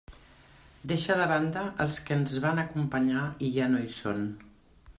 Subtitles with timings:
[0.91, 4.25] Deixa de banda els que ens van acompanyar i ja no hi són.